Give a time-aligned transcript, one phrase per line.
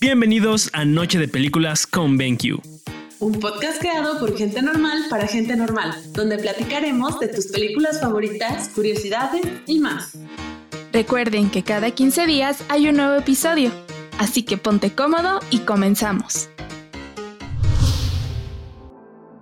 [0.00, 2.60] Bienvenidos a Noche de Películas con BenQ.
[3.18, 8.68] Un podcast creado por gente normal para gente normal, donde platicaremos de tus películas favoritas,
[8.68, 10.18] curiosidades y más.
[10.92, 13.70] Recuerden que cada 15 días hay un nuevo episodio,
[14.18, 16.48] así que ponte cómodo y comenzamos.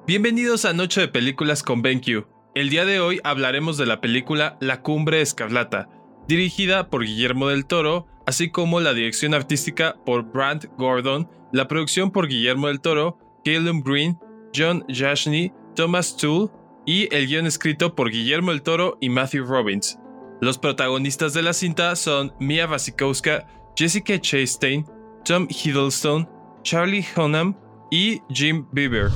[0.07, 2.27] Bienvenidos a Noche de Películas con BenQ.
[2.55, 5.89] El día de hoy hablaremos de la película La Cumbre Escarlata,
[6.31, 12.13] dirigida por Guillermo del Toro, así como la dirección artística por Brant Gordon, la producción
[12.13, 14.17] por Guillermo del Toro, Caleb Green,
[14.55, 16.49] John Jashney, Thomas Toole
[16.87, 19.99] y el guion escrito por Guillermo del Toro y Matthew Robbins.
[20.41, 24.87] Los protagonistas de la cinta son Mia Wasikowska, Jessica Chastain,
[25.25, 26.29] Tom Hiddleston,
[26.63, 27.57] Charlie Hunnam
[27.91, 29.11] y Jim Beaver.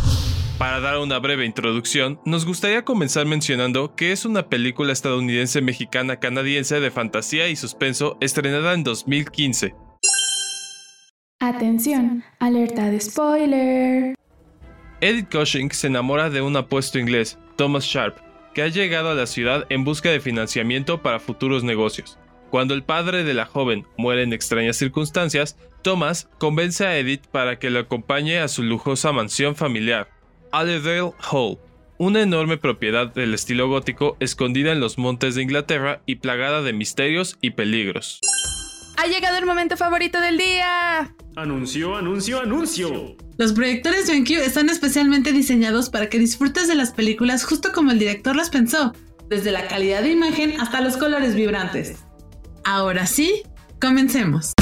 [0.59, 6.21] Para dar una breve introducción, nos gustaría comenzar mencionando que es una película estadounidense mexicana
[6.21, 9.75] canadiense de fantasía y suspenso estrenada en 2015.
[11.41, 14.15] Atención, alerta de spoiler.
[15.01, 18.19] Edith Cushing se enamora de un apuesto inglés, Thomas Sharp,
[18.55, 22.17] que ha llegado a la ciudad en busca de financiamiento para futuros negocios.
[22.51, 27.59] Cuando el padre de la joven muere en extrañas circunstancias, Thomas convence a Edith para
[27.59, 30.14] que lo acompañe a su lujosa mansión familiar,
[30.57, 31.59] Allerdale Hall,
[31.99, 36.73] una enorme propiedad del estilo gótico escondida en los montes de Inglaterra y plagada de
[36.73, 38.21] misterios y peligros.
[38.97, 41.13] Ha llegado el momento favorito del día.
[41.35, 43.17] Anuncio, anuncio, anuncio.
[43.37, 47.99] Los proyectores BenQ están especialmente diseñados para que disfrutes de las películas justo como el
[47.99, 48.93] director las pensó,
[49.29, 52.05] desde la calidad de imagen hasta los colores vibrantes.
[52.63, 53.43] Ahora sí,
[53.81, 54.54] comencemos.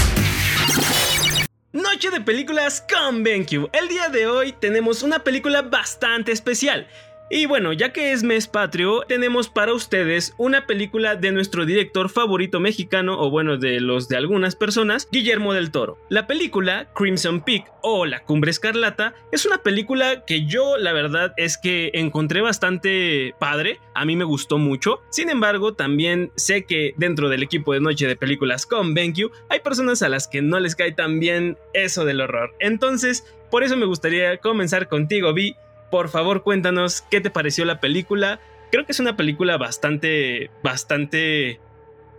[1.72, 3.70] Noche de películas con BenQ.
[3.72, 6.86] El día de hoy tenemos una película bastante especial.
[7.34, 12.10] Y bueno, ya que es mes patrio, tenemos para ustedes una película de nuestro director
[12.10, 15.96] favorito mexicano, o bueno, de los de algunas personas, Guillermo del Toro.
[16.10, 21.32] La película Crimson Peak o La Cumbre Escarlata es una película que yo la verdad
[21.38, 25.00] es que encontré bastante padre, a mí me gustó mucho.
[25.08, 29.60] Sin embargo, también sé que dentro del equipo de Noche de Películas con BenQ hay
[29.60, 32.54] personas a las que no les cae tan bien eso del horror.
[32.60, 35.56] Entonces, por eso me gustaría comenzar contigo, Vi
[35.92, 38.40] por favor cuéntanos qué te pareció la película.
[38.70, 41.60] Creo que es una película bastante, bastante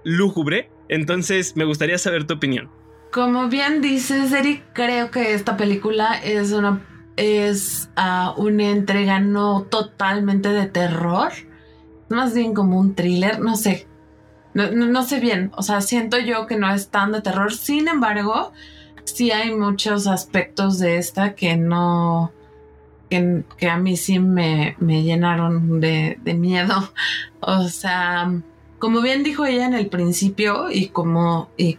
[0.03, 2.69] lúgubre, entonces me gustaría saber tu opinión.
[3.11, 6.81] Como bien dices, Eric, creo que esta película es una
[7.15, 11.31] es uh, una entrega no totalmente de terror,
[12.09, 13.87] más bien como un thriller, no sé,
[14.53, 17.87] no, no, sé bien, o sea, siento yo que no es tan de terror, sin
[17.87, 18.51] embargo,
[19.03, 22.31] sí hay muchos aspectos de esta que no,
[23.57, 26.91] que, a mí sí me, llenaron de, miedo.
[27.45, 28.31] O sea,
[28.79, 31.77] como bien dijo ella en el principio y como, y,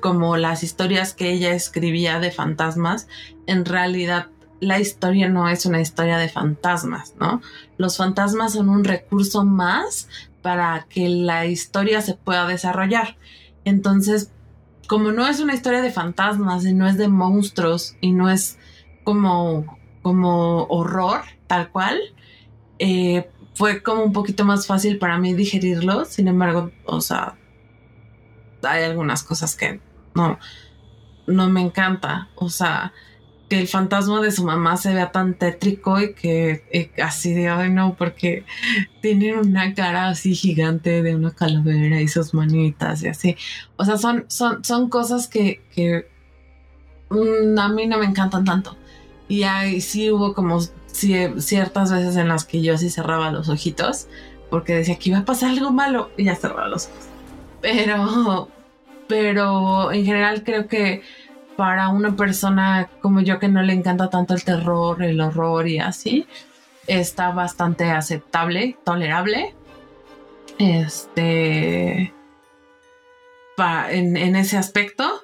[0.00, 3.08] como las historias que ella escribía de fantasmas,
[3.46, 4.26] en realidad
[4.60, 7.40] la historia no es una historia de fantasmas, ¿no?
[7.78, 10.08] Los fantasmas son un recurso más
[10.42, 13.16] para que la historia se pueda desarrollar.
[13.64, 14.30] Entonces,
[14.86, 18.58] como no es una historia de fantasmas y no es de monstruos y no es
[19.02, 19.75] como
[20.06, 21.98] como horror, tal cual.
[22.78, 26.04] Eh, fue como un poquito más fácil para mí digerirlo.
[26.04, 27.34] Sin embargo, o sea,
[28.62, 29.80] hay algunas cosas que
[30.14, 30.38] no,
[31.26, 32.28] no me encanta.
[32.36, 32.92] O sea,
[33.48, 37.72] que el fantasma de su mamá se vea tan tétrico y que así de, ay
[37.72, 38.44] no, porque
[39.02, 43.36] tiene una cara así gigante de una calavera y sus manitas y así.
[43.76, 46.06] O sea, son, son, son cosas que, que
[47.10, 48.76] mm, a mí no me encantan tanto.
[49.28, 50.60] Y ahí sí hubo como
[50.92, 54.08] ciertas veces en las que yo sí cerraba los ojitos
[54.50, 57.06] porque decía que iba a pasar algo malo y ya cerraba los ojos.
[57.60, 58.48] Pero,
[59.08, 61.02] pero en general creo que
[61.56, 65.78] para una persona como yo que no le encanta tanto el terror, el horror y
[65.78, 66.26] así,
[66.86, 69.54] está bastante aceptable, tolerable.
[70.58, 72.12] Este.
[73.90, 75.22] en, en ese aspecto.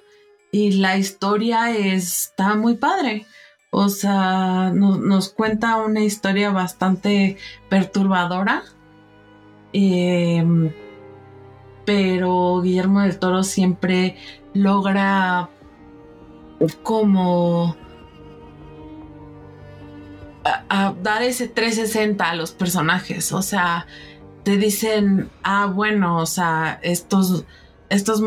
[0.50, 3.24] Y la historia está muy padre.
[3.74, 7.38] O sea, nos cuenta una historia bastante
[7.70, 8.64] perturbadora.
[9.72, 10.70] Em,
[11.86, 14.16] pero Guillermo del Toro siempre
[14.52, 15.48] logra
[16.82, 17.74] como
[21.02, 23.32] dar ese 360 a los personajes.
[23.32, 23.86] O sea,
[24.42, 27.46] te dicen, ah, bueno, o sea, estos,
[27.88, 28.22] estos,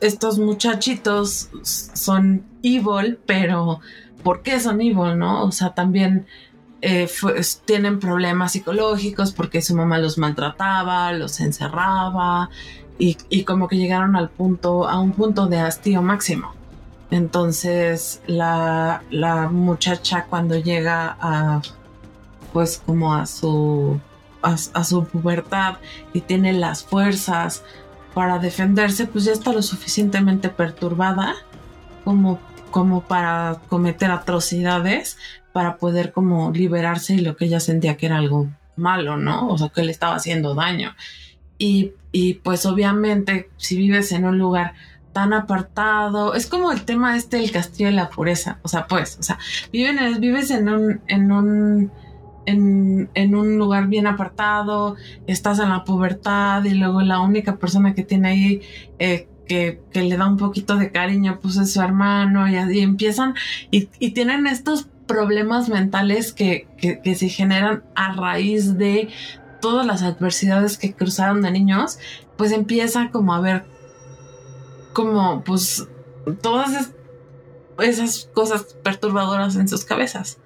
[0.00, 3.80] estos muchachitos son evil, pero
[4.26, 5.44] por qué son evil, ¿no?
[5.44, 6.26] O sea, también
[6.82, 7.08] eh,
[7.64, 12.50] tienen problemas psicológicos porque su mamá los maltrataba, los encerraba,
[12.98, 16.54] y, como que llegaron al punto, a un punto de hastío máximo.
[17.12, 21.62] Entonces la, la muchacha cuando llega a
[22.52, 24.00] pues como a su
[24.42, 25.76] a, su pubertad
[26.12, 27.62] y tiene las fuerzas
[28.12, 31.36] para defenderse, pues ya está lo suficientemente perturbada
[32.02, 32.40] como,
[32.70, 35.18] como para cometer atrocidades,
[35.52, 39.48] para poder como liberarse y lo que ella sentía que era algo malo, ¿no?
[39.48, 40.94] O sea, que le estaba haciendo daño.
[41.58, 44.74] Y, y pues obviamente si vives en un lugar
[45.16, 46.34] tan apartado.
[46.34, 48.58] Es como el tema este del castillo de la pureza.
[48.60, 49.38] O sea, pues, o sea,
[49.72, 51.90] viven, vives en un, en un,
[52.44, 54.96] en, un lugar bien apartado,
[55.26, 58.60] estás en la pubertad y luego la única persona que tiene ahí
[58.98, 63.34] eh, que, le da un poquito de cariño, pues es su hermano y, así empiezan
[63.70, 66.66] y, tienen estos problemas mentales que,
[67.04, 69.08] se generan a raíz de
[69.60, 71.98] todas las adversidades que cruzaron de niños,
[72.36, 73.64] pues empieza como a ver
[74.92, 75.86] como pues
[76.42, 76.90] todas
[77.78, 80.38] esas cosas perturbadoras en sus cabezas.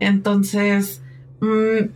[0.00, 1.02] Entonces,
[1.40, 1.90] mm,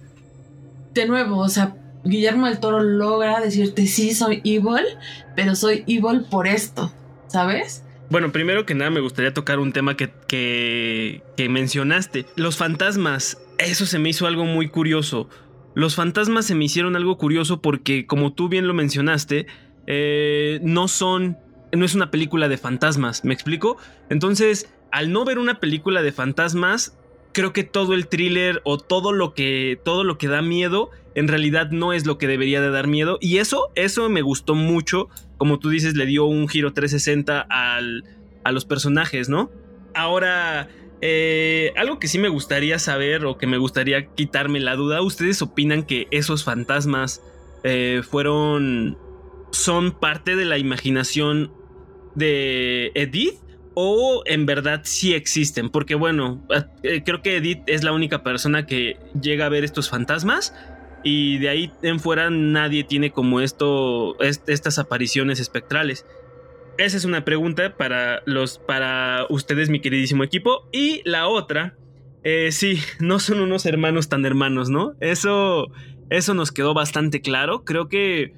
[0.92, 4.84] de nuevo, o sea, Guillermo del Toro logra decirte, sí, soy evil,
[5.34, 6.92] pero soy evil por esto,
[7.28, 7.82] ¿sabes?
[8.10, 12.26] Bueno, primero que nada me gustaría tocar un tema que, que, mencionaste.
[12.36, 15.28] Los fantasmas, eso se me hizo algo muy curioso.
[15.74, 19.46] Los fantasmas se me hicieron algo curioso porque, como tú bien lo mencionaste,
[19.86, 21.38] eh, no son
[21.72, 23.76] no es una película de fantasmas, ¿me explico?
[24.08, 26.96] Entonces, al no ver una película de fantasmas,
[27.34, 31.28] creo que todo el thriller o todo lo que todo lo que da miedo en
[31.28, 33.18] realidad no es lo que debería de dar miedo.
[33.20, 38.04] Y eso eso me gustó mucho, como tú dices, le dio un giro 360 al,
[38.44, 39.50] a los personajes, ¿no?
[39.94, 40.68] Ahora
[41.02, 45.42] eh, algo que sí me gustaría saber o que me gustaría quitarme la duda, ¿ustedes
[45.42, 47.20] opinan que esos fantasmas
[47.62, 48.96] eh, fueron
[49.50, 51.52] son parte de la imaginación
[52.14, 53.43] de Edith
[53.74, 56.42] o en verdad sí existen, porque bueno,
[56.82, 60.54] eh, creo que Edith es la única persona que llega a ver estos fantasmas
[61.02, 66.06] y de ahí en fuera nadie tiene como esto, estas apariciones espectrales.
[66.78, 70.68] Esa es una pregunta para los, para ustedes, mi queridísimo equipo.
[70.72, 71.76] Y la otra,
[72.24, 74.94] eh, sí, no son unos hermanos tan hermanos, ¿no?
[75.00, 75.68] Eso,
[76.10, 77.64] eso nos quedó bastante claro.
[77.64, 78.32] Creo que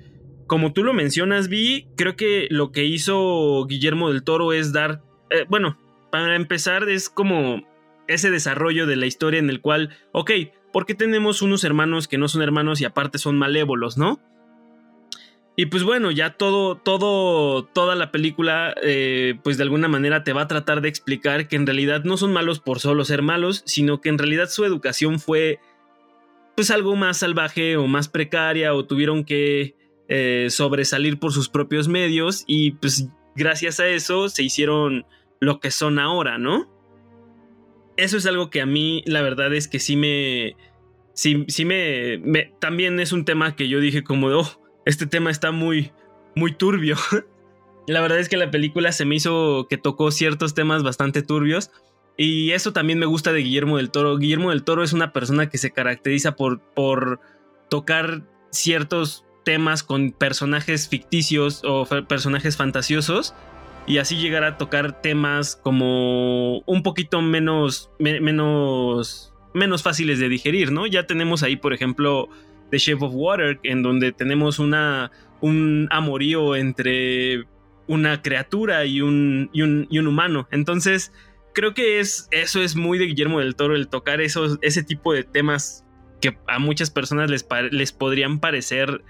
[0.47, 5.03] como tú lo mencionas, Vi, creo que lo que hizo Guillermo del Toro es dar,
[5.31, 5.79] eh, bueno,
[6.11, 7.63] para empezar es como
[8.09, 10.31] ese desarrollo de la historia en el cual, ok,
[10.73, 14.21] ¿por qué tenemos unos hermanos que no son hermanos y aparte son malévolos, no?
[15.59, 20.35] Y pues bueno, ya todo, todo, toda la película, eh, pues de alguna manera te
[20.35, 23.63] va a tratar de explicar que en realidad no son malos por solo ser malos,
[23.65, 25.59] sino que en realidad su educación fue,
[26.57, 29.75] pues algo más salvaje o más precaria o tuvieron que
[30.09, 35.07] eh, sobresalir por sus propios medios y pues gracias a eso se hicieron
[35.41, 36.69] lo que son ahora, ¿no?
[37.97, 40.57] Eso es algo que a mí la verdad es que sí me...
[41.15, 42.19] Sí, sí me,
[42.61, 45.93] También es un tema que yo dije como, oh, este tema está muy,
[46.35, 46.97] muy turbio.
[47.87, 51.71] la verdad es que la película se me hizo que tocó ciertos temas bastante turbios.
[52.19, 54.17] Y eso también me gusta de Guillermo del Toro.
[54.17, 57.21] Guillermo del Toro es una persona que se caracteriza por, por
[57.69, 63.33] tocar ciertos temas con personajes ficticios o personajes fantasiosos
[63.87, 70.73] y así llegar a tocar temas como un poquito menos, menos, menos fáciles de digerir,
[70.73, 70.89] ¿no?
[70.89, 72.29] Ya tenemos ahí, por ejemplo,
[72.73, 77.45] The Shape of Water, en donde tenemos una, un amorío entre
[77.87, 80.49] una criatura y un, y un, y un humano.
[80.51, 81.13] Entonces,
[81.55, 85.13] creo que es, eso es muy de Guillermo del Toro, el tocar esos, ese tipo
[85.13, 85.85] de temas
[86.21, 89.05] que a muchas personas les, les podrían parecer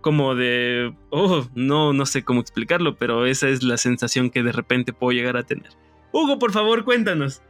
[0.00, 4.52] como de, oh, no, no sé cómo explicarlo, pero esa es la sensación que de
[4.52, 5.70] repente puedo llegar a tener.
[6.12, 7.42] Hugo, por favor, cuéntanos.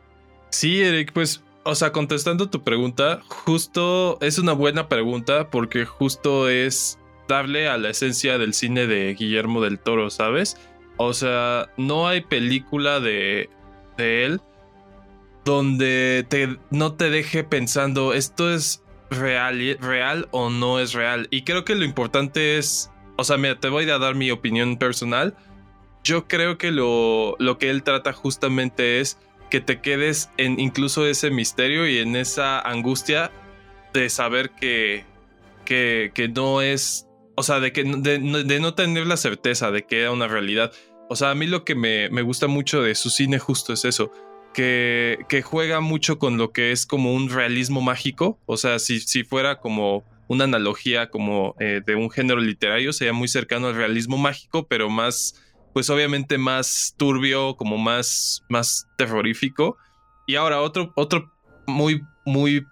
[0.50, 6.48] Sí, Eric, pues, o sea, contestando tu pregunta, justo es una buena pregunta porque justo
[6.48, 10.56] es darle a la esencia del cine de Guillermo del Toro, ¿sabes?
[10.96, 13.50] O sea, no hay película de,
[13.96, 14.40] de él
[15.44, 21.28] donde te, no te deje pensando, esto es real, real o no es real.
[21.30, 24.76] Y creo que lo importante es, o sea, mira, te voy a dar mi opinión
[24.76, 25.36] personal.
[26.04, 29.18] Yo creo que lo, lo que él trata justamente es
[29.50, 33.30] que te quedes en incluso ese misterio y en esa angustia
[33.92, 35.04] de saber que,
[35.64, 39.84] que, que no es, o sea, de, que, de, de, no tener la certeza de
[39.84, 40.72] que era una realidad.
[41.08, 43.84] O sea, a mí lo que me, me gusta mucho de su cine justo es
[43.86, 44.12] eso
[44.52, 48.38] que, juega mucho con lo que es como un realismo mágico.
[48.46, 53.12] O sea, si, si fuera como una analogía como eh, de un género literario, sería
[53.12, 59.76] muy cercano al realismo mágico, pero más, pues obviamente más turbio, como más, más terrorífico.
[60.26, 61.32] Y ahora otro, otro
[61.66, 62.66] muy, muy,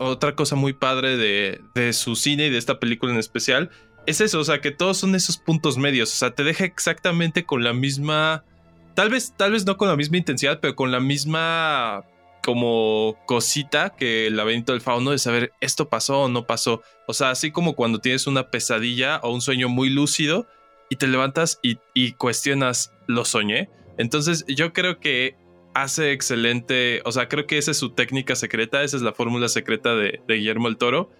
[0.00, 3.70] otra cosa muy padre de, de su cine y de esta película en especial
[4.06, 7.44] es eso, o sea, que todos son esos puntos medios, o sea, te deja exactamente
[7.44, 8.44] con la misma,
[8.94, 12.04] tal vez, tal vez no con la misma intensidad, pero con la misma
[12.42, 16.82] como cosita que el laberinto del fauno de saber esto pasó o no pasó.
[17.06, 20.46] O sea, así como cuando tienes una pesadilla o un sueño muy lúcido
[20.90, 23.70] y te levantas y, cuestionas, ¿lo soñé?
[23.96, 25.36] Entonces yo creo que
[25.74, 29.48] hace excelente, o sea, creo que esa es su técnica secreta, esa es la fórmula
[29.48, 31.10] secreta de, de Guillermo el Toro.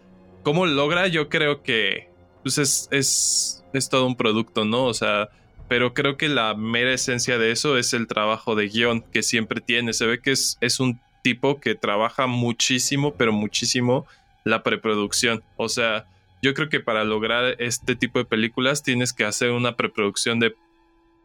[0.42, 1.06] ¿Cómo logra?
[1.06, 2.10] Yo creo que
[2.42, 4.84] pues es, es, es todo un producto, ¿no?
[4.84, 5.30] O sea,
[5.72, 9.62] pero creo que la mera esencia de eso es el trabajo de guion que siempre
[9.62, 9.94] tiene.
[9.94, 14.06] Se ve que es, es un tipo que trabaja muchísimo, pero muchísimo
[14.44, 15.42] la preproducción.
[15.56, 16.04] O sea,
[16.42, 20.54] yo creo que para lograr este tipo de películas tienes que hacer una preproducción de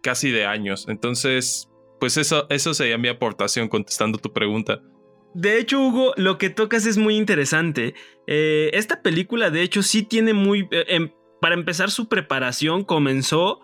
[0.01, 0.85] casi de años.
[0.87, 1.67] Entonces,
[1.99, 4.79] pues eso, eso sería mi aportación contestando tu pregunta.
[5.33, 7.95] De hecho, Hugo, lo que tocas es muy interesante.
[8.27, 10.69] Eh, esta película, de hecho, sí tiene muy...
[10.71, 11.11] Eh, em,
[11.41, 13.59] para empezar, su preparación comenzó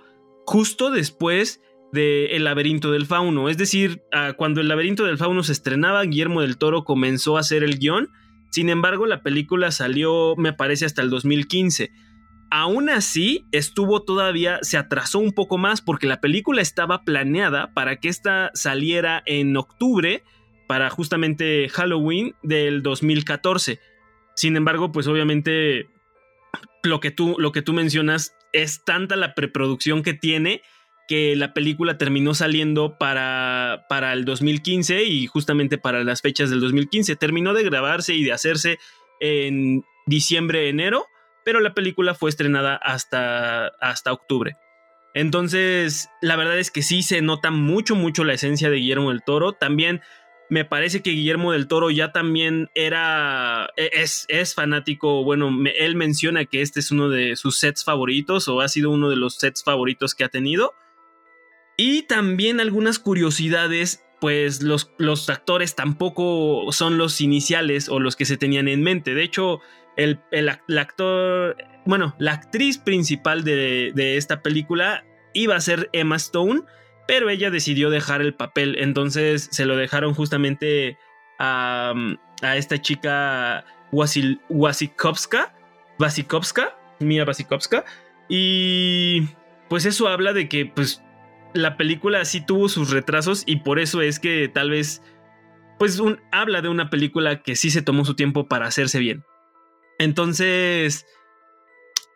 [0.45, 3.49] justo después de El laberinto del fauno.
[3.49, 4.01] Es decir,
[4.37, 8.09] cuando El laberinto del fauno se estrenaba, Guillermo del Toro comenzó a hacer el guion.
[8.51, 11.91] Sin embargo, la película salió, me parece, hasta el 2015.
[12.51, 17.95] Aún así, estuvo todavía, se atrasó un poco más porque la película estaba planeada para
[17.95, 20.23] que esta saliera en octubre
[20.67, 23.79] para justamente Halloween del 2014.
[24.35, 25.89] Sin embargo, pues obviamente
[26.83, 30.61] lo que tú, lo que tú mencionas es tanta la preproducción que tiene
[31.07, 36.61] que la película terminó saliendo para, para el 2015 y justamente para las fechas del
[36.61, 37.15] 2015.
[37.17, 38.79] Terminó de grabarse y de hacerse
[39.19, 41.05] en diciembre, enero,
[41.43, 44.55] pero la película fue estrenada hasta, hasta octubre.
[45.13, 49.23] Entonces, la verdad es que sí se nota mucho, mucho la esencia de Guillermo del
[49.23, 49.53] Toro.
[49.53, 50.01] También
[50.49, 55.95] me parece que Guillermo del Toro ya también era, e, es, es fanático, bueno, él
[55.95, 59.35] menciona que este es uno de sus sets favoritos o ha sido uno de los
[59.35, 60.73] sets favoritos que ha tenido.
[61.75, 68.25] Y también algunas curiosidades, pues los, los actores tampoco son los iniciales o los que
[68.25, 69.15] se tenían en mente.
[69.15, 69.59] De hecho,
[69.97, 70.19] el,
[70.77, 76.61] actor, bueno, la actriz principal de, de esta película iba a ser Emma Stone
[77.07, 80.97] pero ella decidió dejar el papel, entonces se lo dejaron justamente
[81.39, 81.93] a,
[82.55, 85.53] esta chica Wasikowska,
[85.99, 87.85] Wasikowska, Mia Wasikowska,
[88.29, 89.27] y
[89.69, 91.01] pues eso habla de que pues
[91.53, 95.01] la película sí tuvo sus retrasos y por eso es que tal vez
[95.77, 99.23] pues un, habla de una película que sí se tomó su tiempo para hacerse bien.
[99.99, 101.05] Entonces,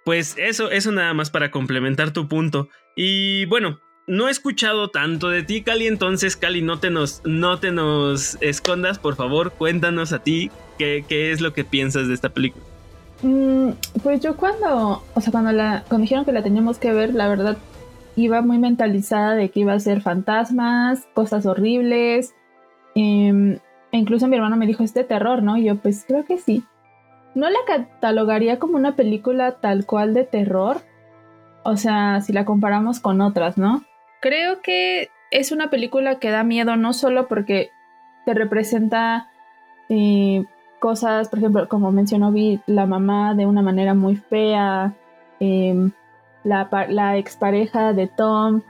[0.05, 2.69] pues eso, eso nada más para complementar tu punto.
[2.95, 7.59] Y bueno, no he escuchado tanto de ti, Cali, entonces, Cali, no te nos, no
[7.59, 12.29] te nos escondas, por favor, cuéntanos a ti qué, es lo que piensas de esta
[12.29, 12.63] película.
[13.21, 13.71] Mm,
[14.01, 17.27] pues yo cuando, o sea, cuando, la, cuando dijeron que la teníamos que ver, la
[17.27, 17.57] verdad
[18.15, 22.33] iba muy mentalizada de que iba a ser fantasmas, cosas horribles,
[22.95, 23.59] em,
[23.91, 25.57] e incluso mi hermano me dijo, este terror, ¿no?
[25.57, 26.63] Y yo, pues creo que sí.
[27.35, 30.77] No la catalogaría como una película tal cual de terror,
[31.63, 33.83] o sea, si la comparamos con otras, ¿no?
[34.19, 37.71] Creo que es una película que da miedo no solo porque
[38.25, 39.29] te representa
[39.89, 40.45] eh,
[40.79, 44.95] cosas, por ejemplo, como mencionó Vi, la mamá de una manera muy fea,
[45.39, 45.91] em,
[46.43, 48.61] la, la expareja de Tom.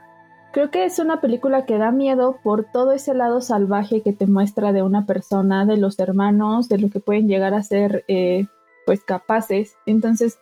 [0.51, 4.27] Creo que es una película que da miedo por todo ese lado salvaje que te
[4.27, 8.47] muestra de una persona, de los hermanos, de lo que pueden llegar a ser eh,
[8.85, 9.75] pues capaces.
[9.85, 10.39] Entonces,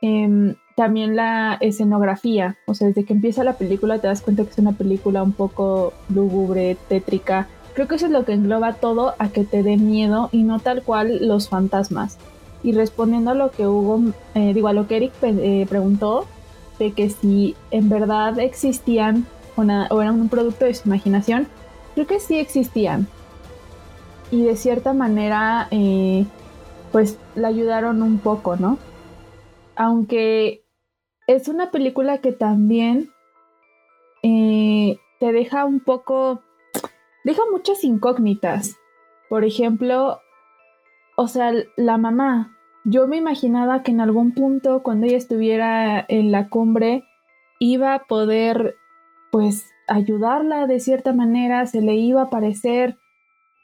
[0.00, 4.50] em, también la escenografía, o sea, desde que empieza la película te das cuenta que
[4.50, 7.48] es una película un poco lúgubre, tétrica.
[7.74, 10.58] Creo que eso es lo que engloba todo a que te dé miedo y no
[10.58, 12.18] tal cual los fantasmas.
[12.62, 14.00] Y respondiendo a lo que Hugo,
[14.34, 16.26] eh, digo, a lo que Eric eh, preguntó,
[16.78, 19.26] de que si en verdad existían
[19.56, 19.62] o
[20.00, 21.46] eran un producto de su imaginación,
[21.94, 23.06] creo que sí existían.
[24.30, 26.24] Y de cierta manera, eh,
[26.90, 28.78] pues la ayudaron un poco, ¿no?
[29.76, 30.61] Aunque
[31.26, 33.10] es una película que también
[34.22, 36.42] eh, te deja un poco,
[37.24, 38.76] deja muchas incógnitas.
[39.28, 40.20] Por ejemplo,
[41.16, 42.56] o sea, la mamá.
[42.84, 47.04] Yo me imaginaba que en algún punto, cuando ella estuviera en la cumbre,
[47.60, 48.74] iba a poder,
[49.30, 52.98] pues, ayudarla de cierta manera, se le iba a parecer.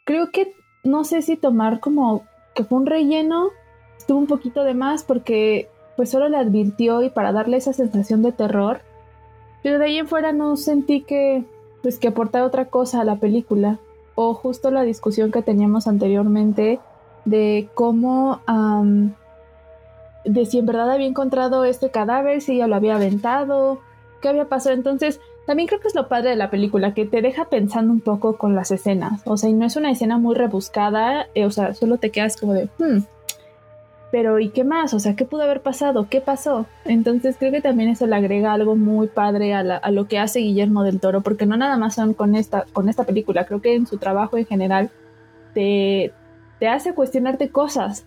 [0.04, 2.24] Creo que no sé si tomar como
[2.54, 3.50] que fue un relleno
[3.98, 8.22] estuvo un poquito de más porque pues solo le advirtió y para darle esa sensación
[8.22, 8.82] de terror.
[9.64, 11.42] Pero de ahí en fuera no sentí que
[11.82, 13.80] pues que aportara otra cosa a la película
[14.14, 16.78] o justo la discusión que teníamos anteriormente
[17.24, 18.40] de cómo
[20.24, 23.80] de si en verdad había encontrado este cadáver, si ella lo había aventado,
[24.22, 24.76] qué había pasado.
[24.76, 28.02] Entonces, también creo que es lo padre de la película, que te deja pensando un
[28.02, 29.22] poco con las escenas.
[29.24, 32.36] O sea, y no es una escena muy rebuscada, eh, o sea, solo te quedas
[32.36, 32.98] como de, hmm,
[34.10, 34.94] pero ¿y qué más?
[34.94, 36.08] O sea, ¿qué pudo haber pasado?
[36.08, 36.66] ¿Qué pasó?
[36.84, 40.82] Entonces creo que también eso le agrega algo muy padre a, lo que hace Guillermo
[40.82, 43.86] del Toro, porque no nada más son con esta, con esta película, creo que en
[43.86, 44.90] su trabajo en general
[45.54, 46.12] te,
[46.58, 48.06] te hace cuestionarte cosas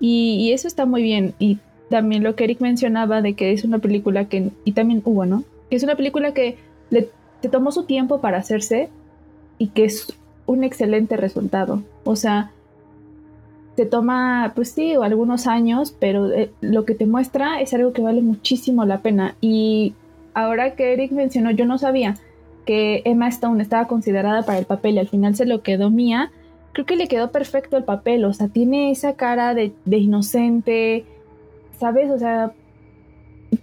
[0.00, 1.34] y, eso está muy bien.
[1.38, 1.58] Y
[1.90, 5.44] también lo que Eric mencionaba de que es una película que, y también hubo, ¿no?
[5.68, 6.56] Que es una película que
[6.88, 8.88] le, te tomó su tiempo para hacerse
[9.58, 11.82] y que es un excelente resultado.
[12.04, 12.50] O sea,
[13.84, 18.02] te toma, pues sí, algunos años, pero eh, lo que te muestra es algo que
[18.02, 19.36] vale muchísimo la pena.
[19.40, 19.94] Y
[20.34, 22.16] ahora que Eric mencionó, yo no sabía
[22.66, 26.30] que Emma Stone estaba considerada para el papel y al final se lo quedó mía
[26.72, 31.04] creo que le quedó perfecto el papel, o sea, tiene esa cara de, inocente,
[31.78, 32.10] ¿sabes?
[32.10, 32.52] O sea,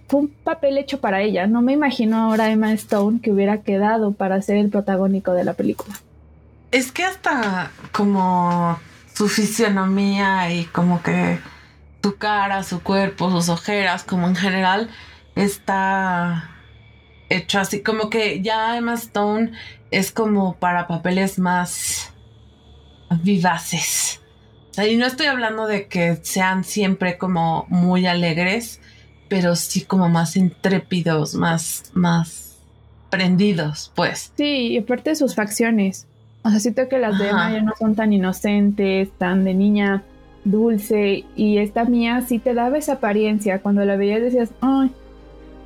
[0.08, 1.46] fue un papel hecho para ella.
[1.46, 5.54] No me imagino ahora Emma Stone que hubiera quedado para ser el protagónico de la
[5.54, 5.94] película.
[6.70, 8.78] Es que hasta como
[9.18, 11.40] su fisionomía y como que
[12.04, 14.90] su cara, su cuerpo, sus ojeras, como en general,
[15.34, 16.52] está
[17.28, 19.50] hecho así, como que ya Emma Stone
[19.90, 22.12] es como para papeles más
[23.24, 24.20] vivaces.
[24.88, 28.80] y no estoy hablando de que sean siempre como muy alegres,
[29.28, 32.58] pero sí como más intrépidos, más, más
[33.10, 34.32] prendidos, pues.
[34.36, 36.07] Sí, y aparte de sus facciones.
[36.48, 40.02] O sea, siento que las de Emma ya no son tan inocentes, tan de niña
[40.44, 43.60] dulce, y esta mía sí te daba esa apariencia.
[43.60, 44.90] Cuando la veías decías, ¡ay,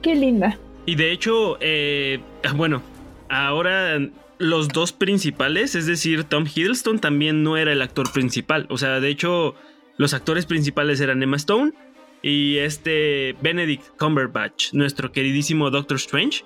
[0.03, 0.59] qué linda!
[0.85, 2.19] Y de hecho, eh,
[2.57, 2.83] bueno,
[3.29, 4.01] ahora
[4.39, 8.67] los dos principales, es decir, Tom Hiddleston también no era el actor principal.
[8.69, 9.55] O sea, de hecho,
[9.99, 11.75] los actores principales eran Emma Stone
[12.23, 16.43] y este Benedict Cumberbatch, nuestro queridísimo Doctor Strange.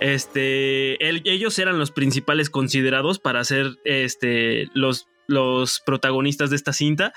[0.00, 7.12] Este, ellos eran los principales considerados para ser este, los, los protagonistas de esta cinta.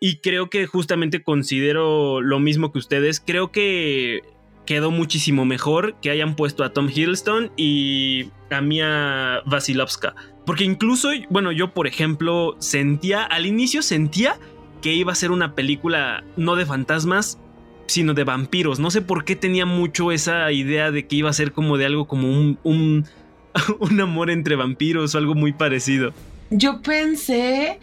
[0.00, 3.20] Y creo que justamente considero lo mismo que ustedes.
[3.20, 4.22] Creo que
[4.66, 10.14] quedó muchísimo mejor que hayan puesto a Tom Hiddleston y a Mia Vasilovska.
[10.44, 14.38] Porque incluso, bueno, yo por ejemplo sentía, al inicio sentía
[14.82, 17.40] que iba a ser una película no de fantasmas,
[17.86, 18.78] sino de vampiros.
[18.78, 21.86] No sé por qué tenía mucho esa idea de que iba a ser como de
[21.86, 23.06] algo como un, un,
[23.78, 26.12] un amor entre vampiros o algo muy parecido.
[26.50, 27.78] Yo pensé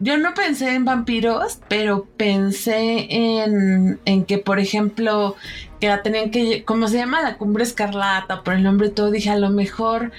[0.00, 5.36] yo no pensé en vampiros, pero pensé en, en, que, por ejemplo,
[5.80, 9.30] que la tenían que, como se llama la cumbre escarlata, por el nombre todo, dije
[9.30, 10.12] a lo mejor,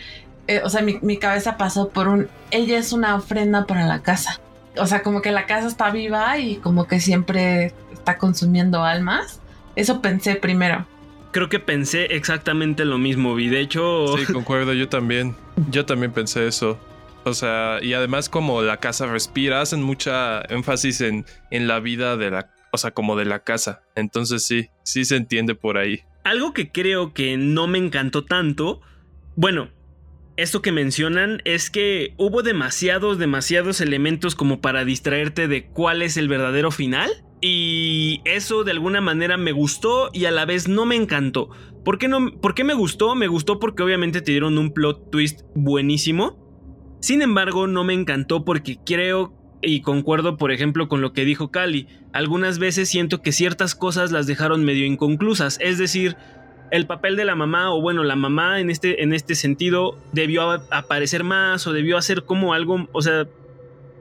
[0.48, 4.02] eh, o sea, mi, mi, cabeza pasó por un, ella es una ofrenda para la
[4.02, 4.40] casa.
[4.78, 9.42] O sea, como que la casa está viva y como que siempre está consumiendo almas.
[9.76, 10.86] Eso pensé primero.
[11.32, 13.50] Creo que pensé exactamente lo mismo, vi.
[13.50, 14.18] De hecho...
[14.18, 15.36] Sí, concuerdo, yo también.
[15.70, 16.80] Yo también pensé eso.
[17.26, 22.18] O sea, y además como la casa respira, hacen mucha énfasis en, en la vida
[22.18, 23.82] de la, o sea, como de la casa.
[23.96, 26.04] Entonces sí, sí se entiende por ahí.
[26.24, 28.82] Algo que creo que no me encantó tanto,
[29.36, 29.70] bueno,
[30.38, 36.18] esto que mencionan es que hubo demasiados, demasiados elementos como para distraerte de cuál es
[36.18, 37.10] el verdadero final.
[37.42, 41.50] Y eso de alguna manera me gustó y a la vez no me encantó.
[41.84, 43.14] ¿Por qué, no, ¿Por qué me gustó?
[43.16, 46.38] Me gustó porque obviamente te dieron un plot twist buenísimo.
[47.00, 51.52] Sin embargo, no me encantó porque creo y concuerdo, por ejemplo, con lo que dijo
[51.52, 51.88] Cali.
[52.14, 55.60] Algunas veces siento que ciertas cosas las dejaron medio inconclusas.
[55.62, 56.18] Es decir,
[56.72, 60.52] el papel de la mamá, o bueno, la mamá en este, en este sentido, debió
[60.72, 62.88] aparecer más o debió hacer como algo.
[62.92, 63.28] O sea,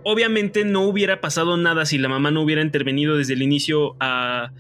[0.03, 4.53] obviamente no hubiera pasado nada si la mamá no hubiera intervenido desde el inicio a,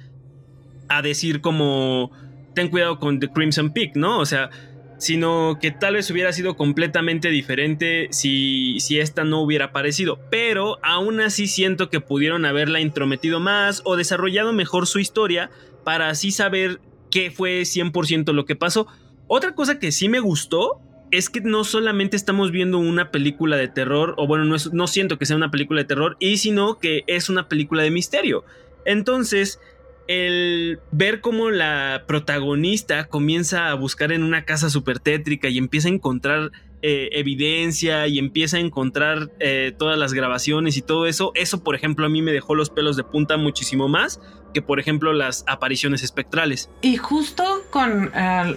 [0.88, 2.11] a decir como.
[2.55, 4.19] Ten cuidado con The Crimson Peak, ¿no?
[4.21, 4.51] O sea
[4.99, 10.19] sino que tal vez hubiera sido completamente diferente si, si esta no hubiera aparecido.
[10.31, 15.51] Pero aún así siento que pudieron haberla intrometido más o desarrollado mejor su historia
[15.85, 16.81] para así saber
[17.14, 18.88] qué fue 100% lo que pasó.
[19.29, 20.81] Otra cosa que sí me gustó
[21.12, 25.16] es que no solamente estamos viendo una película de terror, o bueno, no, no siento
[25.16, 28.44] que sea una película de terror, y sino que es una película de misterio.
[28.85, 29.61] Entonces,
[30.09, 35.87] el ver cómo la protagonista comienza a buscar en una casa súper tétrica y empieza
[35.87, 36.50] a encontrar
[36.87, 41.75] eh, evidencia y empieza a encontrar eh, todas las grabaciones y todo eso, eso por
[41.75, 44.20] ejemplo a mí me dejó los pelos de punta muchísimo más
[44.53, 46.68] que por ejemplo las apariciones espectrales.
[46.83, 48.12] Y justo con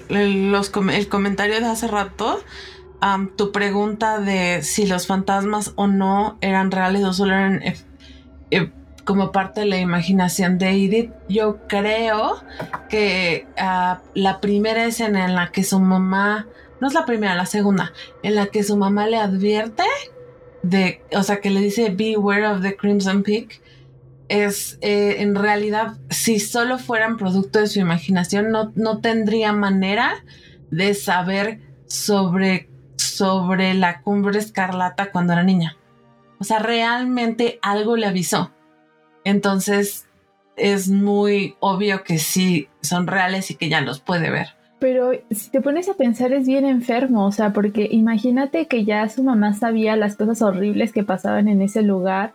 [0.10, 2.44] los, el comentario de hace rato,
[3.38, 7.62] tu pregunta de si los fantasmas o no eran reales o solo eran
[9.08, 11.12] como parte de la imaginación de Edith.
[11.30, 12.44] Yo creo
[12.90, 16.46] que ah, la primera escena en la que su mamá,
[16.80, 19.84] no es la primera, la segunda, en la que su mamá le advierte
[20.64, 23.62] de, o sea, que le dice beware of the Crimson Peak,
[24.30, 30.24] es eh, en realidad, si solo fueran producto de su imaginación, no, no tendría manera
[30.70, 35.78] de saber sobre, sobre la cumbre escarlata cuando era niña.
[36.40, 38.52] O sea, realmente algo le avisó.
[39.24, 40.08] Entonces
[40.56, 44.57] es muy obvio que sí son reales y que ya los puede ver.
[44.80, 49.10] Pero si te pones a pensar es bien enfermo, o sea, porque imagínate que ya
[49.10, 52.34] su mamá sabía las cosas horribles que pasaban en ese lugar.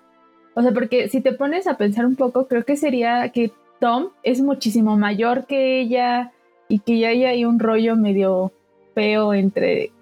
[0.55, 4.09] O sea, porque si te pones a pensar un poco, creo que sería que Tom
[4.22, 6.33] es muchísimo mayor que ella
[6.68, 8.52] y que ya hay un rollo medio
[8.94, 9.92] feo entre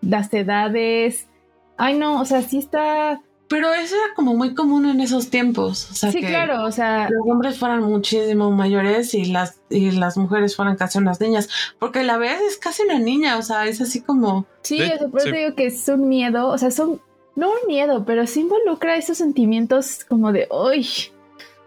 [0.00, 1.28] las edades.
[1.76, 3.20] Ay, no, o sea, sí está
[3.52, 5.90] pero eso era como muy común en esos tiempos.
[5.90, 7.10] O sea, sí, claro, o sea.
[7.10, 11.50] Los hombres fueran muchísimo mayores y las, y las mujeres fueran casi unas niñas.
[11.78, 14.46] Porque la vez es casi una niña, o sea, es así como.
[14.62, 17.02] Sí, por eso digo que es un miedo, o sea, son.
[17.36, 20.86] No un miedo, pero sí involucra esos sentimientos como de, ¡ay!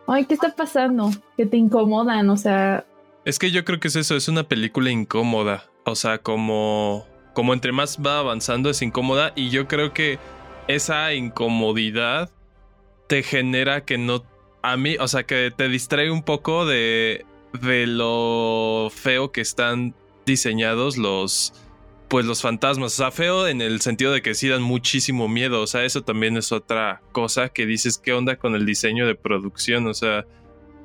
[0.07, 0.25] ¡ay!
[0.25, 1.11] ¿Qué está pasando?
[1.37, 2.83] Que te incomodan, o sea.
[3.25, 5.65] Es que yo creo que es eso, es una película incómoda.
[5.83, 7.05] O sea, como.
[7.35, 9.33] Como entre más va avanzando es incómoda.
[9.35, 10.17] Y yo creo que
[10.67, 12.29] esa incomodidad
[13.07, 14.23] te genera que no.
[14.61, 17.25] A mí, o sea, que te distrae un poco de,
[17.61, 21.53] de lo feo que están diseñados los.
[22.07, 22.93] Pues los fantasmas.
[22.93, 25.61] O sea, feo en el sentido de que sí dan muchísimo miedo.
[25.61, 29.15] O sea, eso también es otra cosa que dices, ¿qué onda con el diseño de
[29.15, 29.87] producción?
[29.87, 30.25] O sea,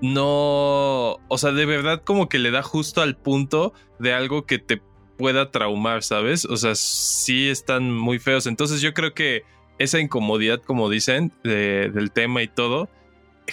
[0.00, 1.18] no.
[1.28, 4.82] O sea, de verdad, como que le da justo al punto de algo que te
[5.18, 6.46] pueda traumar, ¿sabes?
[6.46, 8.46] O sea, sí están muy feos.
[8.46, 9.44] Entonces, yo creo que
[9.80, 12.88] esa incomodidad, como dicen, del tema y todo,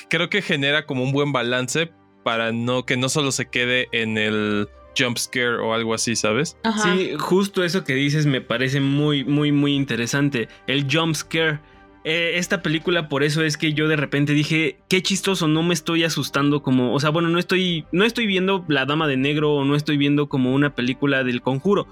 [0.10, 1.90] creo que genera como un buen balance
[2.24, 6.58] para no que no solo se quede en el jump scare o algo así, ¿sabes?
[6.84, 10.50] Sí, justo eso que dices me parece muy, muy, muy interesante.
[10.68, 11.60] El jump scare.
[12.04, 15.74] Eh, esta película, por eso es que yo de repente dije, qué chistoso, no me
[15.74, 19.54] estoy asustando como, o sea, bueno, no estoy, no estoy viendo La Dama de Negro
[19.54, 21.86] o no estoy viendo como una película del conjuro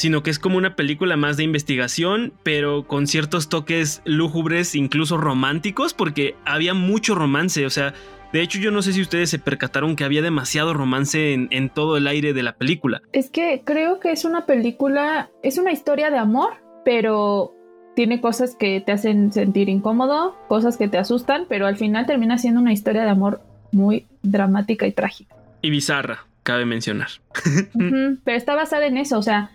[0.00, 5.18] sino que es como una película más de investigación, pero con ciertos toques lúgubres, incluso
[5.18, 7.92] románticos, porque había mucho romance, o sea,
[8.32, 11.98] de hecho yo no sé si ustedes se percataron que había demasiado romance en, todo
[11.98, 13.02] el aire de la película.
[13.12, 17.54] Es que creo que es una película, es una historia de amor, pero
[17.94, 22.38] tiene cosas que te hacen sentir incómodo, cosas que te asustan, pero al final termina
[22.38, 25.36] siendo una historia de amor muy dramática y trágica.
[25.60, 27.08] Y bizarra, cabe mencionar.
[28.24, 29.50] pero está basada en eso, o sea,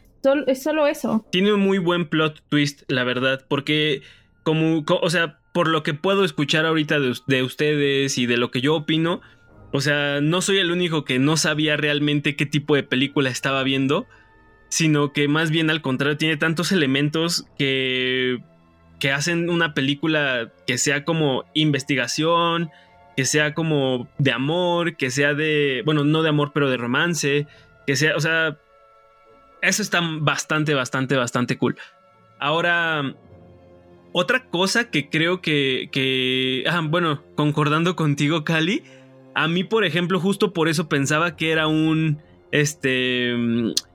[0.47, 1.25] es solo eso.
[1.31, 4.01] Tiene un muy buen plot twist, la verdad, porque
[4.43, 8.61] como, o sea, por lo que puedo escuchar ahorita de, ustedes y de lo que
[8.61, 9.21] yo opino,
[9.71, 13.63] o sea, no soy el único que no sabía realmente qué tipo de película estaba
[13.63, 14.05] viendo,
[14.69, 18.39] sino que más bien al contrario tiene tantos elementos que
[18.99, 22.71] que hacen una película que sea como investigación,
[23.15, 27.47] que sea como de amor, que sea de, bueno, no de amor, pero de romance,
[27.85, 28.57] que sea, o sea,
[29.67, 31.77] eso está bastante, bastante, bastante cool.
[32.39, 33.15] Ahora,
[34.11, 38.83] otra cosa que creo que, que ah, bueno, concordando contigo, Cali,
[39.33, 43.35] a mí, por ejemplo, justo por eso pensaba que era un, este,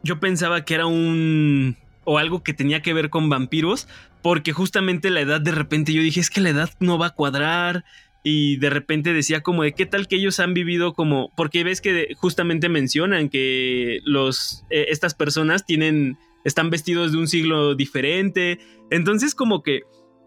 [0.02, 3.88] yo pensaba que era un, o algo que tenía que ver con vampiros,
[4.22, 7.14] porque justamente la edad de repente yo dije, es que la edad no va a
[7.14, 7.84] cuadrar,
[8.22, 11.80] y de repente decía como de qué tal que ellos han vivido como porque ves
[11.80, 18.58] que justamente mencionan que los eh, estas personas tienen están vestidos de un siglo diferente
[18.90, 19.82] entonces como que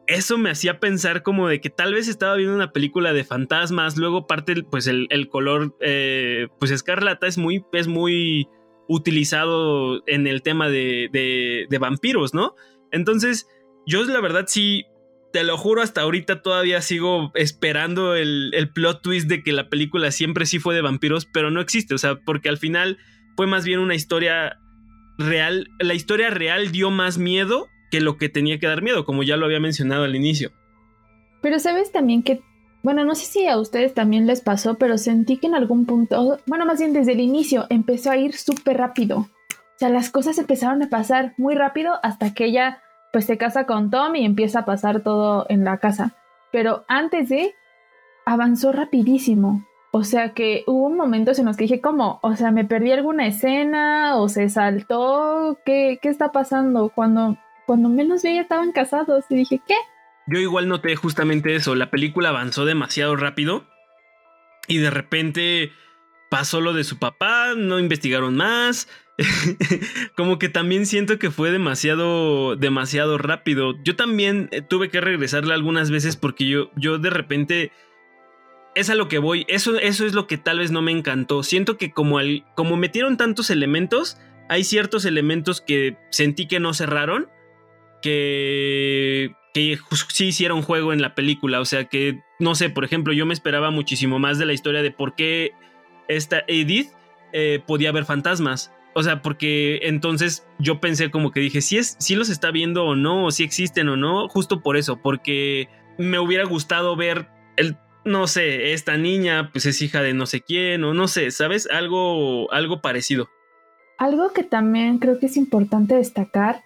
[0.08, 3.96] eso me hacía pensar como de que tal vez estaba viendo una película de fantasmas
[3.96, 8.48] luego parte pues el, color eh, pues escarlata es muy es muy
[8.88, 12.56] utilizado en el tema de, de, de vampiros no
[12.92, 13.48] entonces
[13.86, 14.86] yo la verdad sí
[15.34, 20.12] te lo juro, hasta ahorita todavía sigo esperando el, plot twist de que la película
[20.12, 23.00] siempre sí fue de vampiros, pero no existe, o sea, porque al final
[23.36, 24.60] fue más bien una historia
[25.18, 25.68] real.
[25.80, 29.36] La historia real dio más miedo que lo que tenía que dar miedo, como ya
[29.36, 30.52] lo había mencionado al inicio.
[31.42, 32.42] Pero sabes también que,
[32.84, 36.40] bueno, no sé si a ustedes también les pasó, pero sentí que en algún punto,
[36.46, 39.28] bueno, más bien desde el inicio, empezó a ir súper rápido
[39.84, 42.82] sea, las cosas empezaron a pasar muy rápido hasta que ella
[43.14, 46.16] pues se casa con Tom y empieza a pasar todo en la casa.
[46.52, 47.54] Pero antes de,
[48.26, 49.68] avanzó rapidísimo.
[49.92, 52.20] O sea que hubo momentos en los que dije, ¿cómo?
[52.24, 55.60] O sea, me perdí alguna escena o se saltó.
[55.64, 56.90] ¿Qué, qué está pasando?
[56.90, 59.76] Cuando, cuando menos vi ya estaban casados y dije, ¿qué?
[60.26, 61.76] Yo igual noté justamente eso.
[61.76, 63.68] La película avanzó demasiado rápido
[64.68, 65.72] y de repente
[66.32, 68.88] pasó lo de su papá, no investigaron más.
[70.16, 73.76] como que también siento que fue demasiado, demasiado rápido.
[73.84, 77.72] Yo también eh, tuve que regresarle algunas veces porque yo, yo de repente
[78.76, 79.46] es a lo que voy.
[79.48, 81.44] Eso, eso es lo que tal vez no me encantó.
[81.44, 82.20] Siento que como,
[82.56, 84.18] como metieron tantos elementos,
[84.50, 87.30] hay ciertos elementos que sentí que no cerraron,
[88.02, 89.78] que, que
[90.10, 91.60] sí hicieron juego en la película.
[91.60, 94.82] O sea que, no sé, por ejemplo, yo me esperaba muchísimo más de la historia
[94.82, 95.52] de por qué
[96.08, 96.90] esta Edith
[97.32, 98.72] eh, podía ver fantasmas.
[98.96, 102.86] O sea, porque entonces yo pensé como que dije, si, es, si los está viendo
[102.86, 107.28] o no, o si existen o no, justo por eso, porque me hubiera gustado ver
[107.58, 111.32] el no sé, esta niña pues es hija de no sé quién o no sé,
[111.32, 111.70] ¿sabes?
[111.72, 113.30] Algo, algo parecido.
[113.98, 116.64] Algo que también creo que es importante destacar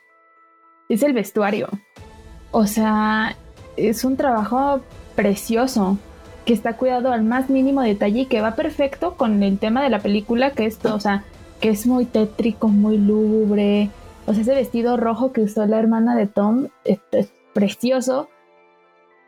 [0.90, 1.70] es el vestuario.
[2.52, 3.36] O sea,
[3.76, 4.82] es un trabajo
[5.16, 6.00] precioso
[6.46, 9.90] que está cuidado al más mínimo detalle y que va perfecto con el tema de
[9.90, 11.24] la película, que es, o sea,
[11.60, 13.90] que es muy tétrico, muy lúgubre.
[14.26, 17.00] O sea, ese vestido rojo que usó la hermana de Tom es
[17.54, 18.30] precioso.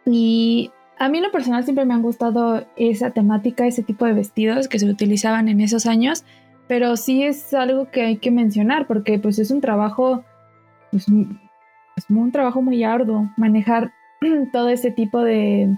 [0.06, 4.13] Y a mí en lo personal siempre me han gustado esa temática, ese tipo de
[4.13, 6.26] vestidos que se utilizaban en esos años,
[6.68, 10.24] pero sí es algo que hay que mencionar porque pues es un trabajo,
[10.92, 11.08] pues,
[11.96, 13.94] es un trabajo muy arduo manejar
[14.54, 15.76] todo ese tipo de,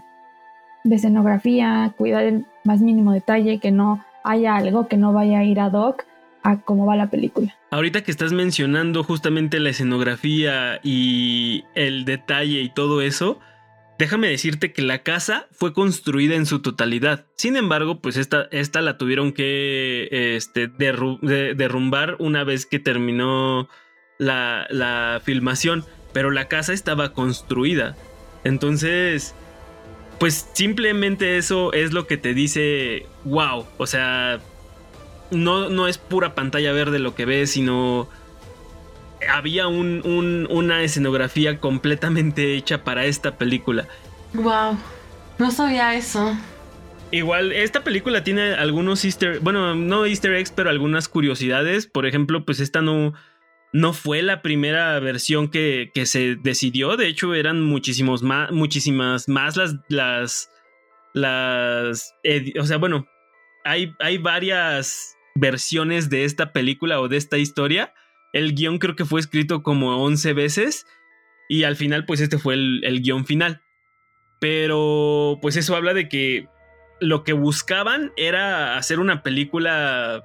[0.83, 5.43] de escenografía, cuidar el más mínimo detalle, que no haya algo que no vaya a
[5.43, 6.05] ir ad hoc
[6.43, 7.55] a cómo va la película.
[7.71, 13.39] Ahorita que estás mencionando justamente la escenografía y el detalle y todo eso,
[14.01, 17.27] Déjame decirte que la casa fue construida en su totalidad.
[17.35, 23.69] Sin embargo, pues esta, esta la tuvieron que este, derrumbar una vez que terminó
[24.17, 25.85] la, la filmación.
[26.13, 27.95] Pero la casa estaba construida.
[28.43, 29.35] Entonces,
[30.19, 34.41] pues simplemente eso es lo que te dice, wow, o sea,
[35.31, 38.07] no, no es pura pantalla verde lo que ves, sino
[39.29, 43.87] había una escenografía completamente hecha para esta película.
[44.33, 44.77] Wow,
[45.37, 46.35] no sabía eso.
[47.11, 51.85] Igual, esta película tiene algunos easter, bueno, no easter eggs, pero algunas curiosidades.
[51.85, 53.13] Por ejemplo, pues esta no,
[53.73, 56.95] no fue la primera versión que, que se decidió.
[56.95, 60.49] De hecho, eran muchísimos más, muchísimas más las, las,
[61.13, 62.15] las,
[62.57, 63.07] o sea, bueno,
[63.65, 67.93] hay, hay varias versiones de esta película o de esta historia.
[68.33, 70.85] El guion creo que fue escrito como 11 veces
[71.49, 73.61] y al final pues este fue el, el guion final.
[74.39, 76.47] Pero pues eso habla de que
[76.99, 80.23] lo que buscaban era hacer una película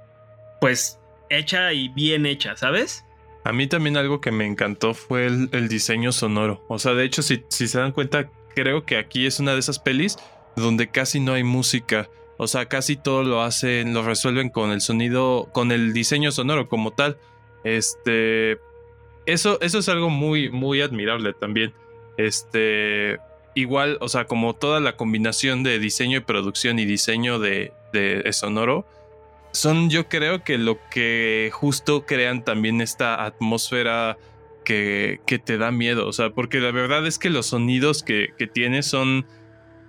[0.60, 3.04] pues hecha y bien hecha, ¿sabes?
[3.44, 6.64] A mí también algo que me encantó fue el, diseño sonoro.
[6.68, 9.60] O sea, de hecho, si, si, se dan cuenta, creo que aquí es una de
[9.60, 10.16] esas pelis
[10.56, 12.08] donde casi no hay música.
[12.38, 16.68] O sea, casi todo lo hacen, lo resuelven con el sonido, con el diseño sonoro
[16.68, 17.16] como tal.
[17.64, 18.58] Este.
[19.24, 21.72] Eso, eso es algo muy, muy admirable también.
[22.16, 23.18] Este.
[23.54, 28.30] Igual, o sea, como toda la combinación de diseño y producción y diseño de, de,
[28.34, 28.86] sonoro,
[29.52, 34.18] son yo creo que lo que justo crean también esta atmósfera
[34.62, 36.06] que, que, te da miedo.
[36.06, 39.26] O sea, porque la verdad es que los sonidos que, que tiene son.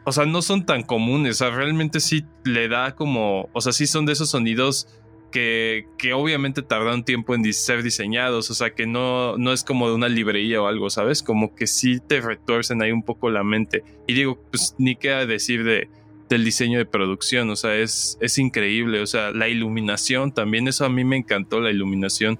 [0.07, 1.41] O sea, no son tan comunes.
[1.41, 3.49] O sea, realmente sí le da como.
[3.51, 4.87] O sea, sí son de esos sonidos
[5.33, 9.89] que, que obviamente tardan tiempo en ser diseñados, o sea, que no, no es como
[9.89, 11.21] de una librería o algo, ¿sabes?
[11.21, 13.83] Como que sí te retuercen ahí un poco la mente.
[14.07, 15.89] Y digo, pues ni queda decir de,
[16.29, 20.85] del diseño de producción, o sea, es, es increíble, o sea, la iluminación también, eso
[20.85, 22.39] a mí me encantó, la iluminación.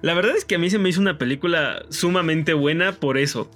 [0.00, 3.50] La verdad es que a mí se me hizo una película sumamente buena por eso.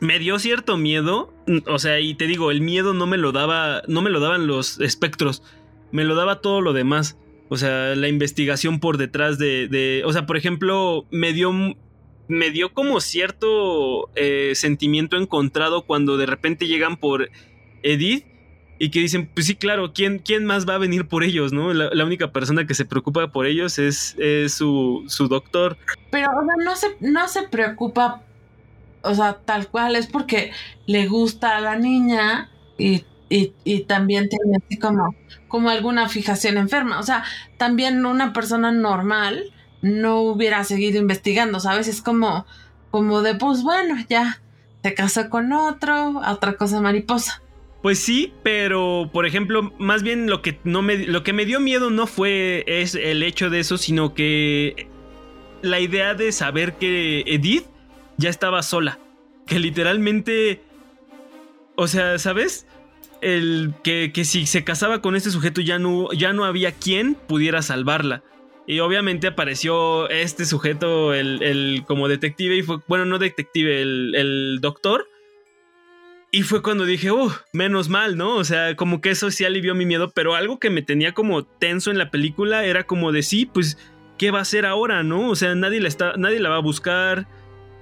[0.00, 1.32] Me dio cierto miedo,
[1.66, 4.46] o sea, y te digo, el miedo no me lo daba, no me lo daban
[4.46, 5.42] los espectros,
[5.92, 7.18] me lo daba todo lo demás.
[7.50, 11.52] O sea, la investigación por detrás de, o sea, por ejemplo, me dio,
[12.28, 17.28] me dio como cierto eh, sentimiento encontrado cuando de repente llegan por
[17.82, 18.24] Edith
[18.78, 21.74] y que dicen, pues sí, claro, ¿quién, quién más va a venir por ellos, no?
[21.74, 24.16] La, única persona que se preocupa por ellos es,
[24.48, 25.76] su, su, doctor.
[26.10, 28.22] Pero, o sea, no se, no se preocupa,
[29.02, 30.52] o sea, tal cual, es porque
[30.86, 35.14] le gusta a la niña y y, también tiene así como,
[35.48, 36.98] como alguna fijación enferma.
[36.98, 37.24] O sea,
[37.56, 41.88] también una persona normal no hubiera seguido investigando, ¿sabes?
[41.88, 42.44] Es como,
[42.90, 44.42] como de, pues bueno, ya
[44.82, 47.40] se casó con otro, otra cosa mariposa.
[47.82, 51.60] Pues sí, pero por ejemplo, más bien lo que no me lo que me dio
[51.60, 54.90] miedo no fue es el hecho de eso, sino que
[55.62, 57.64] la idea de saber que Edith
[58.20, 58.98] ya estaba sola,
[59.46, 60.60] que literalmente
[61.80, 62.66] o sea, ¿sabes?
[63.22, 67.14] El que, que si se casaba con este sujeto ya no, ya no había quien
[67.14, 68.22] pudiera salvarla.
[68.66, 74.14] Y obviamente apareció este sujeto, el, el como detective, y fue, bueno, no detective, el,
[74.14, 75.08] el doctor,
[76.30, 78.36] y fue cuando dije, oh, menos mal, ¿no?
[78.36, 81.44] O sea, como que eso sí alivió mi miedo, pero algo que me tenía como
[81.44, 83.78] tenso en la película era como de sí, pues,
[84.18, 85.30] ¿qué va a hacer ahora, no?
[85.30, 87.26] O sea, nadie la, está, nadie la va a buscar,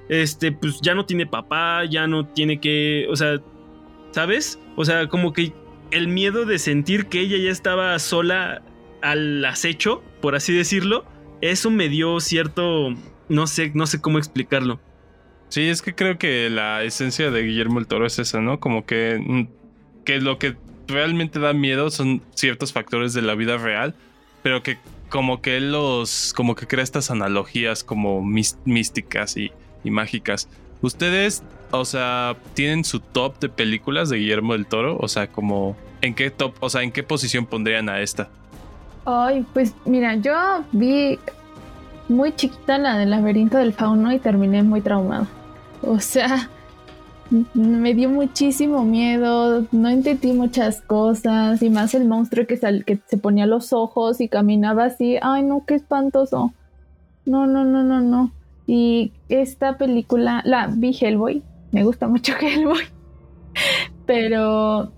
[0.08, 3.40] este, pues ya no tiene papá, ya no tiene que, o sea,
[4.10, 4.58] ¿sabes?
[4.76, 5.52] O sea, como que
[5.90, 8.62] el miedo de sentir que ella ya estaba sola
[9.02, 11.04] al acecho, por así decirlo,
[11.40, 12.94] eso me dio cierto,
[13.28, 14.80] no sé, no sé cómo explicarlo.
[15.48, 18.60] Sí, es que creo que la esencia de Guillermo el Toro es esa, ¿no?
[18.60, 19.48] Como que, mm,
[20.04, 23.94] que lo que realmente da miedo son ciertos factores de la vida real,
[24.42, 29.52] pero que como que él los, como que crea estas analogías como místicas y,
[29.84, 30.48] y mágicas.
[30.80, 34.96] ¿Ustedes, o sea, tienen su top de películas de Guillermo del Toro?
[35.00, 38.28] O sea, como, ¿en qué top, o sea, en qué posición pondrían a esta?
[39.04, 40.34] Ay, pues mira, yo
[40.72, 41.18] vi
[42.08, 45.26] muy chiquita la del laberinto del fauno y terminé muy traumado.
[45.82, 46.50] O sea,
[47.54, 53.18] me dio muchísimo miedo, no entendí muchas cosas y más el monstruo que, que se
[53.18, 56.52] ponía los ojos y caminaba así, ay no, qué espantoso.
[57.26, 58.32] No, no, no, no, no.
[58.68, 62.84] Y esta película, la vi Hellboy, me gusta mucho Hellboy,
[64.06, 64.92] pero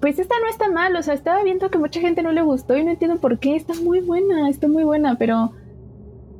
[0.00, 2.76] pues esta no está mal, o sea, estaba viendo que mucha gente no le gustó
[2.76, 5.52] y no entiendo por qué, está muy buena, está muy buena, pero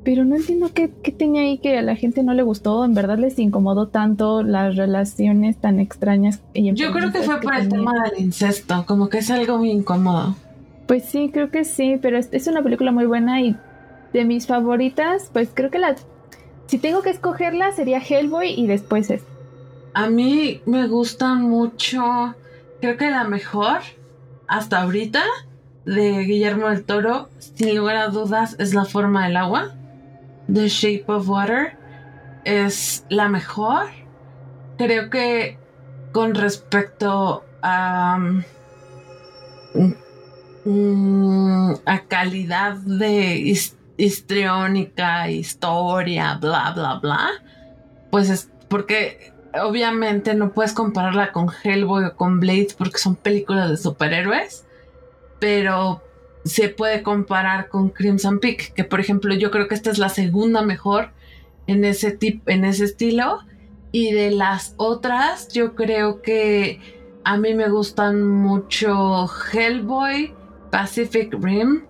[0.05, 2.85] pero no entiendo qué, tenía ahí que a la gente no le gustó.
[2.85, 6.43] En verdad les incomodó tanto las relaciones tan extrañas.
[6.55, 10.35] Yo creo que fue por el tema del incesto, como que es algo muy incómodo.
[10.87, 13.57] Pues sí, creo que sí, pero es, una película muy buena y
[14.13, 15.95] de mis favoritas, pues creo que la...
[16.73, 19.23] Si tengo que escogerla sería Hellboy y después es.
[19.93, 22.35] A mí me gusta mucho,
[22.81, 23.81] creo que la mejor
[24.49, 25.23] hasta ahorita
[25.85, 29.75] de Guillermo del Toro, sin lugar a dudas, es La forma del agua.
[30.51, 31.77] The Shape of Water
[32.47, 33.89] es la mejor.
[34.79, 35.59] Creo que
[36.11, 38.19] con respecto a,
[40.65, 43.35] mm, a calidad de
[44.05, 47.31] histriónica, historia, bla, bla, bla,
[48.11, 53.71] pues es porque obviamente no puedes compararla con Hellboy o con Blade porque son películas
[53.71, 54.65] de superhéroes,
[55.39, 56.03] pero
[56.45, 60.09] se puede comparar con Crimson Peak, que por ejemplo yo creo que esta es la
[60.09, 61.11] segunda mejor
[61.67, 63.41] en ese en ese estilo.
[63.95, 66.81] Y de las otras, yo creo que
[67.25, 70.35] a mí me gustan mucho Hellboy,
[70.71, 71.83] Pacific Rim.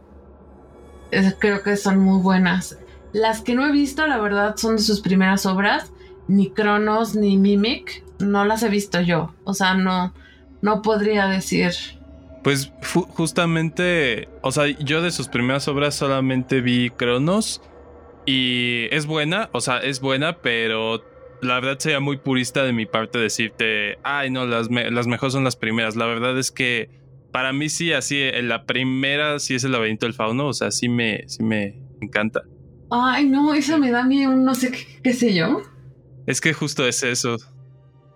[1.38, 2.78] Creo que son muy buenas.
[3.12, 5.92] Las que no he visto, la verdad, son de sus primeras obras.
[6.28, 8.04] Ni Cronos ni Mimic.
[8.20, 9.34] No las he visto yo.
[9.44, 10.14] O sea, no,
[10.60, 11.72] no podría decir
[12.42, 12.72] pues
[13.14, 17.62] justamente, o sea, yo de sus primeras obras solamente vi Cronos
[18.26, 21.04] y es buena, o sea, es buena, pero
[21.40, 25.44] la verdad sería muy purista de mi parte decirte, ay, no, las, las mejores son
[25.44, 25.96] las primeras.
[25.96, 26.90] La verdad es que
[27.32, 30.70] para mí sí, así, en la primera sí es el laberinto del fauno, o sea,
[30.70, 32.42] sí me, sí me encanta.
[32.90, 35.62] Ay, no, eso me da miedo, no sé qué, qué sé yo.
[36.26, 37.38] Es que justo es eso.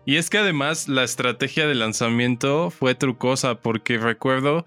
[0.05, 4.65] Y es que además la estrategia de lanzamiento fue trucosa porque recuerdo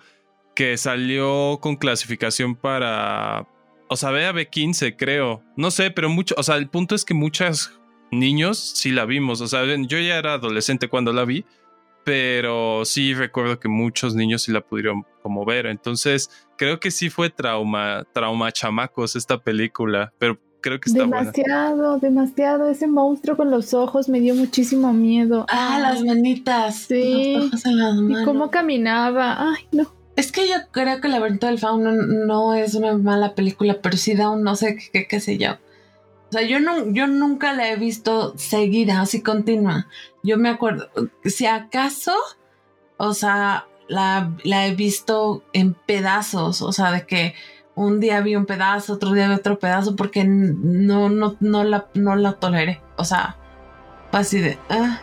[0.56, 3.48] que salió con clasificación para,
[3.88, 5.42] o sea, B15 creo.
[5.56, 7.80] No sé, pero mucho, o sea, el punto es que muchos
[8.12, 9.40] niños sí la vimos.
[9.40, 11.46] O sea, yo ya era adolescente cuando la vi,
[12.10, 15.68] pero sí recuerdo que muchos niños sí la pudieron como ver.
[15.68, 22.00] Entonces, creo que sí fue trauma, trauma chamacos esta película, pero creo que está demasiado,
[22.00, 22.68] demasiado.
[22.68, 25.46] Ese monstruo con los ojos me dio muchísimo miedo.
[25.50, 26.88] Ah, las manitas.
[26.88, 27.36] Sí.
[27.36, 28.22] Los ojos en las manos.
[28.24, 29.52] Y cómo caminaba.
[29.52, 29.94] Ay, no.
[30.16, 33.98] Es que yo creo que El laberinto del fauno no es una mala película, pero
[33.98, 35.58] sí da un no sé qué, qué, sé yo.
[36.30, 39.88] O sea, yo, no, yo nunca la he visto seguida, así continua.
[40.24, 40.90] Yo me acuerdo,
[41.26, 42.14] si acaso,
[42.98, 47.34] o sea, la, la he visto en pedazos, o sea, de que
[47.80, 51.88] un día vi un pedazo, otro día vi otro pedazo, porque no, no, no, la,
[51.94, 52.82] no la toleré.
[52.98, 53.38] O sea,
[54.12, 54.58] así de.
[54.70, 55.02] Ah.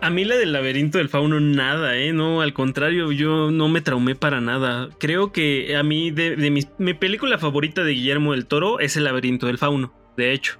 [0.00, 2.12] A mí la del laberinto del fauno nada, ¿eh?
[2.12, 4.90] No, al contrario, yo no me traumé para nada.
[4.98, 6.36] Creo que a mí, de,
[6.78, 10.58] mi, película favorita de Guillermo del Toro es el laberinto del fauno, de hecho.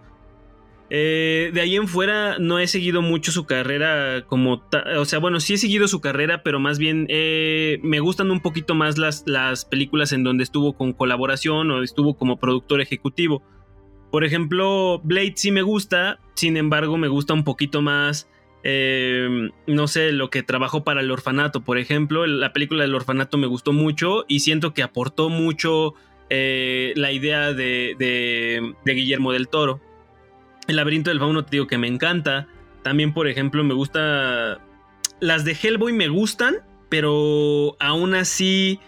[0.91, 4.63] Eh, de ahí en fuera no he seguido mucho su carrera como...
[4.97, 8.41] O sea, bueno, sí he seguido su carrera, pero más bien eh, me gustan un
[8.41, 13.43] poquito más las, las películas en donde estuvo con colaboración o estuvo como productor ejecutivo.
[14.11, 18.29] Por ejemplo, Blade sí me gusta, sin embargo me gusta un poquito más
[18.65, 22.27] eh, no sé, lo que trabajó para el orfanato, por ejemplo.
[22.27, 25.95] La película del orfanato me gustó mucho y siento que aportó mucho
[26.31, 29.81] eh, la idea de, de, Guillermo del Toro.
[30.69, 32.47] El laberinto del fauno te digo que me encanta.
[32.83, 34.61] También, por ejemplo, me gusta...
[35.19, 36.59] Las de Hellboy me gustan,
[36.89, 38.79] pero aún así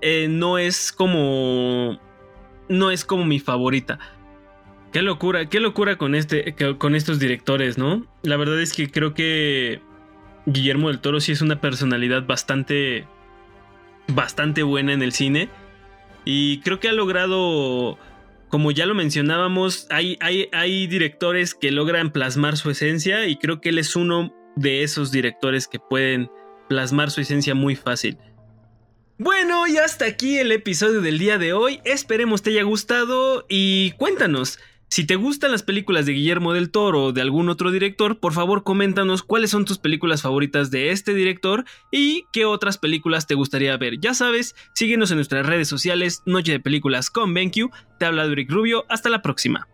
[0.00, 1.98] eh, no es como...
[2.68, 3.98] No es como mi favorita.
[4.92, 8.06] Qué locura, qué locura con, este, con estos directores, ¿no?
[8.22, 9.80] La verdad es que creo que
[10.46, 13.06] Guillermo del Toro sí es una personalidad bastante,
[14.08, 15.48] bastante buena en el cine.
[16.24, 17.98] Y creo que ha logrado,
[18.54, 23.60] como ya lo mencionábamos, hay, hay, hay directores que logran plasmar su esencia y creo
[23.60, 26.30] que él es uno de esos directores que pueden
[26.68, 28.16] plasmar su esencia muy fácil.
[29.18, 31.80] Bueno, y hasta aquí el episodio del día de hoy.
[31.84, 34.60] Esperemos te haya gustado y cuéntanos,
[34.94, 38.32] si te gustan las películas de Guillermo del Toro o de algún otro director, por
[38.32, 43.34] favor coméntanos cuáles son tus películas favoritas de este director y qué otras películas te
[43.34, 43.98] gustaría ver.
[43.98, 47.72] Ya sabes, síguenos en nuestras redes sociales, Noche de Películas con BenQ.
[47.98, 49.66] Te habla Durick Rubio, hasta la próxima.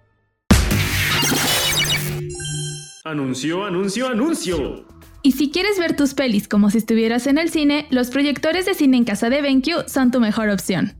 [3.04, 4.86] Anuncio, anuncio, anuncio.
[5.20, 8.72] Y si quieres ver tus pelis como si estuvieras en el cine, los proyectores de
[8.72, 10.94] cine en casa de BenQ son tu mejor opción.